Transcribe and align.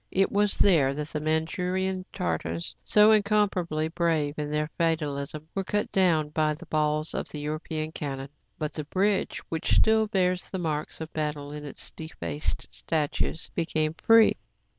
It 0.09 0.31
was 0.31 0.57
there 0.57 0.95
that 0.95 1.09
the 1.09 1.19
Mandshurian 1.21 2.05
Tar 2.11 2.39
tars, 2.39 2.75
so 2.83 3.11
incomparably 3.11 3.87
brave 3.87 4.33
in 4.39 4.49
their 4.49 4.71
fatalism, 4.75 5.47
were 5.53 5.63
cut 5.63 5.91
down 5.91 6.29
by 6.29 6.55
the 6.55 6.65
balls 6.65 7.11
from 7.11 7.23
European 7.33 7.91
cannon. 7.91 8.29
But 8.57 8.73
the 8.73 8.85
bridge, 8.85 9.43
which 9.49 9.75
still 9.75 10.07
bears 10.07 10.49
the 10.49 10.57
marks 10.57 11.01
of 11.01 11.13
battle 11.13 11.51
in 11.53 11.63
its 11.65 11.91
defaced 11.91 12.67
statues, 12.71 13.51
became 13.53 13.93
free. 13.93 14.37